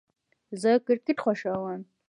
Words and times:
زه 0.61 0.71
کرکټ 0.85 1.07
خوښوم 1.23 1.81